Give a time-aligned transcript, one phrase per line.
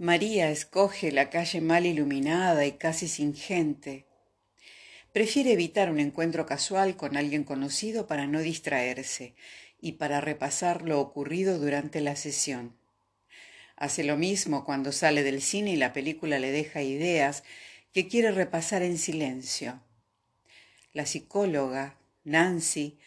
[0.00, 4.06] María escoge la calle mal iluminada y casi sin gente.
[5.12, 9.34] Prefiere evitar un encuentro casual con alguien conocido para no distraerse
[9.80, 12.76] y para repasar lo ocurrido durante la sesión.
[13.74, 17.42] Hace lo mismo cuando sale del cine y la película le deja ideas
[17.92, 19.82] que quiere repasar en silencio.
[20.92, 23.00] La psicóloga, Nancy,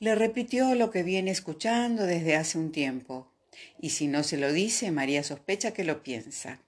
[0.00, 3.32] le repitió lo que viene escuchando desde hace un tiempo
[3.80, 6.60] y si no se lo dice, María sospecha que lo piensa.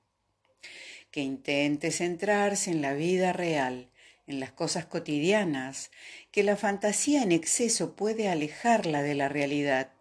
[1.11, 3.89] Que intente centrarse en la vida real,
[4.27, 5.91] en las cosas cotidianas,
[6.31, 9.93] que la fantasía en exceso puede alejarla de la realidad.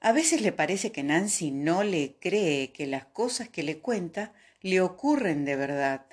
[0.00, 4.34] A veces le parece que Nancy no le cree que las cosas que le cuenta
[4.60, 6.06] le ocurren de verdad.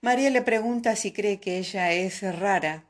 [0.00, 2.86] María le pregunta si cree que ella es rara.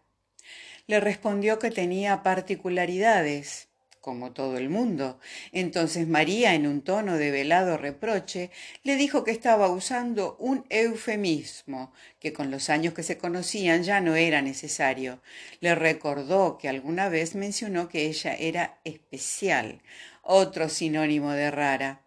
[0.86, 3.69] Le respondió que tenía particularidades,
[4.00, 5.18] como todo el mundo.
[5.52, 8.50] Entonces María, en un tono de velado reproche,
[8.82, 14.00] le dijo que estaba usando un eufemismo, que con los años que se conocían ya
[14.00, 15.20] no era necesario.
[15.60, 19.82] Le recordó que alguna vez mencionó que ella era especial,
[20.22, 22.02] otro sinónimo de rara.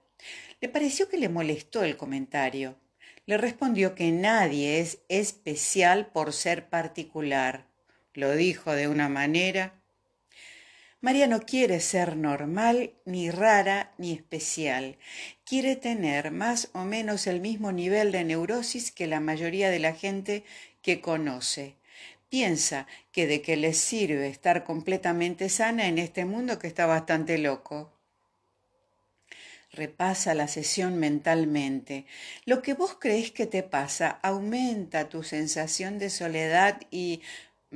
[0.61, 2.77] Le pareció que le molestó el comentario.
[3.25, 7.67] Le respondió que nadie es especial por ser particular.
[8.13, 9.82] Lo dijo de una manera
[11.03, 14.95] María no quiere ser normal, ni rara, ni especial.
[15.43, 19.93] Quiere tener más o menos el mismo nivel de neurosis que la mayoría de la
[19.93, 20.45] gente
[20.81, 21.75] que conoce.
[22.29, 27.37] Piensa que de qué le sirve estar completamente sana en este mundo que está bastante
[27.37, 27.91] loco.
[29.73, 32.05] Repasa la sesión mentalmente.
[32.45, 37.21] Lo que vos crees que te pasa aumenta tu sensación de soledad y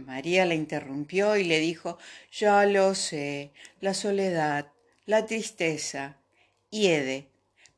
[0.04, 1.98] María la interrumpió y le dijo,
[2.32, 4.72] ya lo sé, la soledad,
[5.06, 6.18] la tristeza,
[6.70, 7.28] hiede.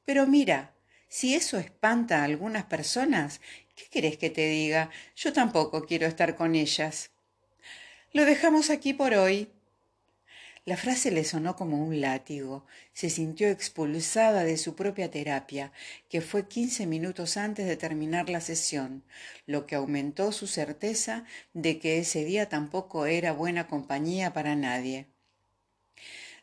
[0.05, 0.73] Pero mira,
[1.07, 3.41] si eso espanta a algunas personas,
[3.75, 4.89] ¿qué querés que te diga?
[5.15, 7.11] Yo tampoco quiero estar con ellas.
[8.13, 9.49] Lo dejamos aquí por hoy.
[10.69, 12.63] La frase le sonó como un látigo.
[12.93, 15.71] Se sintió expulsada de su propia terapia,
[16.09, 19.03] que fue quince minutos antes de terminar la sesión,
[19.47, 21.25] lo que aumentó su certeza
[21.55, 25.07] de que ese día tampoco era buena compañía para nadie.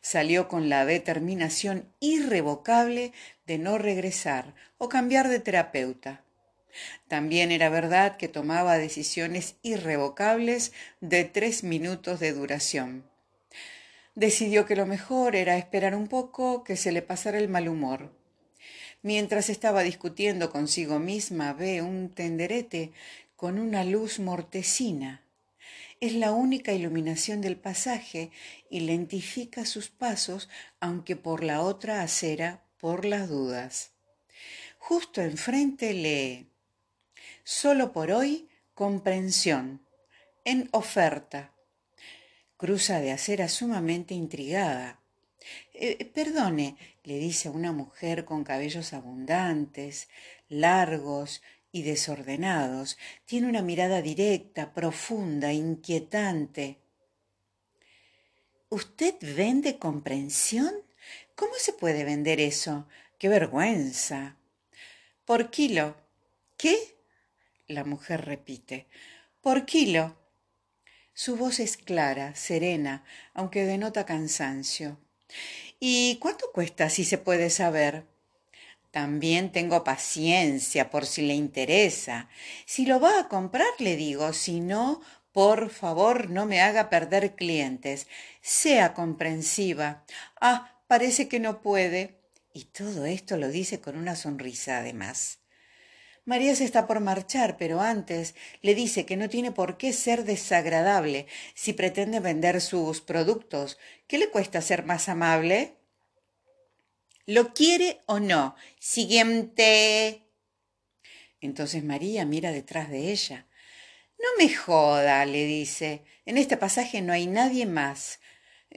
[0.01, 3.13] Salió con la determinación irrevocable
[3.45, 6.21] de no regresar o cambiar de terapeuta.
[7.07, 13.05] También era verdad que tomaba decisiones irrevocables de tres minutos de duración
[14.17, 18.11] decidió que lo mejor era esperar un poco que se le pasara el mal humor.
[19.03, 22.93] Mientras estaba discutiendo consigo misma, ve un tenderete
[23.35, 25.23] con una luz mortecina.
[25.99, 28.31] Es la única iluminación del pasaje
[28.71, 33.91] y lentifica sus pasos, aunque por la otra acera, por las dudas.
[34.79, 36.49] Justo enfrente lee,
[37.43, 39.85] solo por hoy, comprensión,
[40.43, 41.53] en oferta,
[42.57, 44.99] cruza de acera sumamente intrigada.
[45.73, 50.09] Eh, perdone, le dice una mujer con cabellos abundantes,
[50.49, 51.41] largos
[51.71, 52.97] y desordenados.
[53.25, 56.79] Tiene una mirada directa, profunda, inquietante.
[58.69, 60.73] ¿Usted vende comprensión?
[61.35, 62.87] ¿Cómo se puede vender eso?
[63.17, 64.37] ¡Qué vergüenza!
[65.23, 65.95] Por kilo.
[66.57, 66.75] ¿Qué?
[67.67, 68.87] La mujer repite.
[69.41, 70.15] Por kilo.
[71.19, 74.99] Su voz es clara, serena, aunque denota cansancio.
[75.79, 78.05] ¿Y cuánto cuesta, si se puede saber?
[78.91, 82.29] También tengo paciencia por si le interesa.
[82.67, 85.01] Si lo va a comprar, le digo, si no,
[85.31, 88.05] por favor, no me haga perder clientes.
[88.41, 90.05] Sea comprensiva.
[90.39, 92.19] Ah, parece que no puede.
[92.53, 95.39] Y todo esto lo dice con una sonrisa además.
[96.27, 100.25] María se está por marchar, pero antes le dice que no tiene por qué ser
[100.25, 103.77] desagradable si pretende vender sus productos.
[104.07, 105.77] ¿Qué le cuesta ser más amable?
[107.25, 108.57] ¿Lo quiere o no?
[108.77, 110.27] Siguiente.
[111.39, 113.47] Entonces María mira detrás de ella.
[114.19, 116.03] No me joda, le dice.
[116.25, 118.19] En este pasaje no hay nadie más.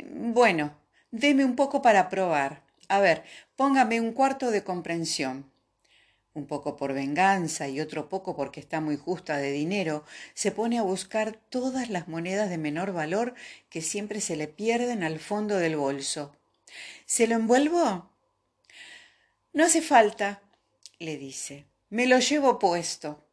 [0.05, 0.79] Bueno,
[1.11, 2.63] deme un poco para probar.
[2.87, 3.25] A ver,
[3.57, 5.50] póngame un cuarto de comprensión
[6.35, 10.05] un poco por venganza y otro poco porque está muy justa de dinero,
[10.35, 13.35] se pone a buscar todas las monedas de menor valor
[13.69, 16.35] que siempre se le pierden al fondo del bolso.
[17.05, 18.11] ¿Se lo envuelvo?
[19.53, 20.41] No hace falta,
[20.99, 21.67] le dice.
[21.89, 23.25] Me lo llevo puesto.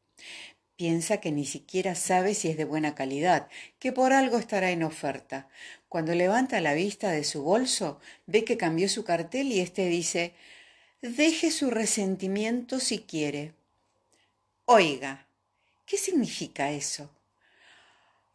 [0.75, 3.47] Piensa que ni siquiera sabe si es de buena calidad,
[3.79, 5.47] que por algo estará en oferta.
[5.89, 10.33] Cuando levanta la vista de su bolso, ve que cambió su cartel y éste dice
[11.01, 13.53] deje su resentimiento si quiere.
[14.65, 15.27] Oiga,
[15.85, 17.09] ¿qué significa eso?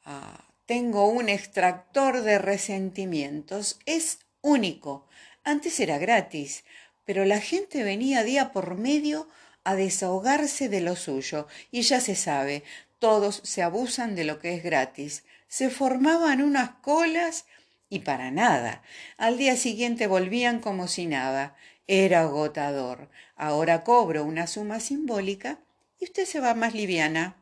[0.04, 3.78] Ah, tengo un extractor de resentimientos.
[3.86, 5.06] Es único.
[5.44, 6.64] Antes era gratis,
[7.04, 9.28] pero la gente venía día por medio
[9.64, 12.64] a desahogarse de lo suyo, y ya se sabe,
[12.98, 15.24] todos se abusan de lo que es gratis.
[15.48, 17.46] Se formaban unas colas
[17.88, 18.82] y para nada.
[19.18, 21.56] Al día siguiente volvían como si nada.
[21.86, 23.10] Era agotador.
[23.36, 25.58] Ahora cobro una suma simbólica
[25.98, 27.36] y usted se va más liviana.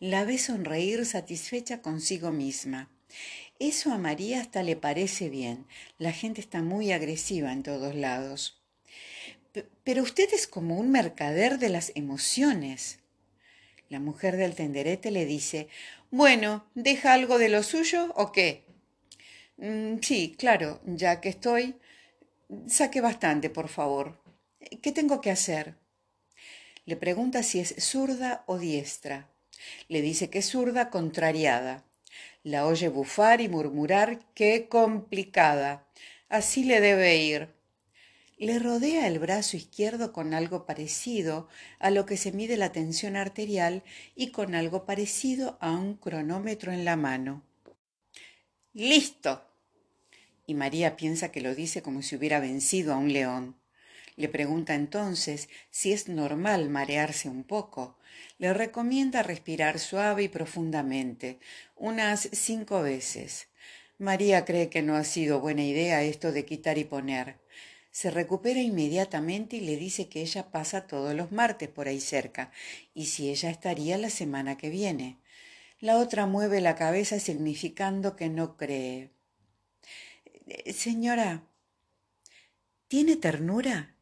[0.00, 2.88] La ve sonreír satisfecha consigo misma.
[3.58, 5.66] Eso a María hasta le parece bien.
[5.98, 8.60] La gente está muy agresiva en todos lados.
[9.82, 13.00] Pero usted es como un mercader de las emociones.
[13.88, 15.68] La mujer del tenderete le dice,
[16.10, 18.64] bueno, ¿deja algo de lo suyo o qué?
[19.56, 21.74] Mm, sí, claro, ya que estoy.
[22.66, 24.22] Saque bastante, por favor.
[24.82, 25.76] ¿Qué tengo que hacer?
[26.86, 29.28] Le pregunta si es zurda o diestra.
[29.88, 31.84] Le dice que es zurda contrariada.
[32.42, 35.86] La oye bufar y murmurar qué complicada.
[36.30, 37.54] Así le debe ir.
[38.38, 41.48] Le rodea el brazo izquierdo con algo parecido
[41.80, 43.82] a lo que se mide la tensión arterial
[44.14, 47.42] y con algo parecido a un cronómetro en la mano.
[48.72, 49.42] Listo.
[50.48, 53.54] Y María piensa que lo dice como si hubiera vencido a un león.
[54.16, 57.98] Le pregunta entonces si es normal marearse un poco.
[58.38, 61.38] Le recomienda respirar suave y profundamente,
[61.76, 63.48] unas cinco veces.
[63.98, 67.36] María cree que no ha sido buena idea esto de quitar y poner.
[67.90, 72.52] Se recupera inmediatamente y le dice que ella pasa todos los martes por ahí cerca,
[72.94, 75.18] y si ella estaría la semana que viene.
[75.78, 79.10] La otra mueve la cabeza significando que no cree.
[80.72, 81.42] Señora,
[82.88, 83.94] ¿tiene ternura?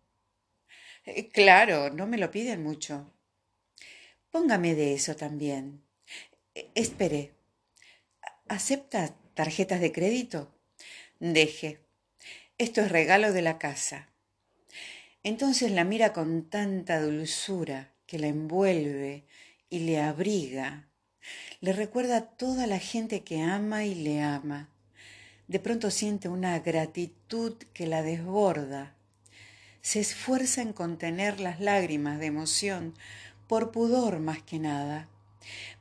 [1.04, 3.12] Eh, claro, no me lo piden mucho.
[4.30, 5.82] Póngame de eso también.
[6.54, 7.34] Eh, espere.
[8.48, 10.54] ¿Acepta tarjetas de crédito?
[11.18, 11.80] Deje.
[12.58, 14.08] Esto es regalo de la casa.
[15.22, 19.26] Entonces la mira con tanta dulzura que la envuelve
[19.68, 20.88] y le abriga.
[21.60, 24.75] Le recuerda a toda la gente que ama y le ama.
[25.48, 28.96] De pronto siente una gratitud que la desborda
[29.86, 32.94] se esfuerza en contener las lágrimas de emoción,
[33.46, 35.08] por pudor más que nada.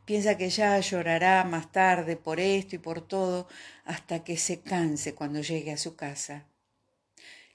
[0.05, 3.47] Piensa que ya llorará más tarde por esto y por todo,
[3.83, 6.45] hasta que se canse cuando llegue a su casa.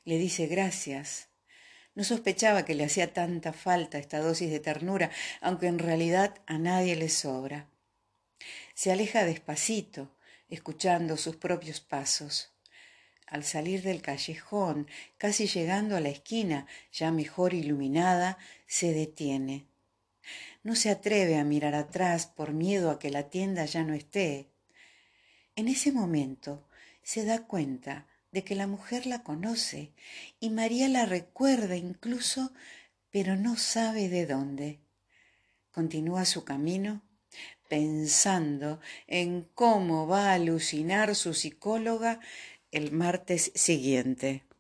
[0.04, 1.28] Le dice gracias.
[1.94, 6.58] No sospechaba que le hacía tanta falta esta dosis de ternura, aunque en realidad a
[6.58, 7.68] nadie le sobra.
[8.74, 10.10] Se aleja despacito,
[10.50, 12.52] escuchando sus propios pasos
[13.30, 19.66] al salir del callejón, casi llegando a la esquina, ya mejor iluminada, se detiene.
[20.64, 24.50] No se atreve a mirar atrás por miedo a que la tienda ya no esté.
[25.54, 26.66] En ese momento
[27.02, 29.92] se da cuenta de que la mujer la conoce
[30.40, 32.52] y María la recuerda incluso,
[33.10, 34.80] pero no sabe de dónde.
[35.70, 37.00] Continúa su camino
[37.70, 42.20] pensando en cómo va a alucinar su psicóloga
[42.72, 44.42] el martes siguiente.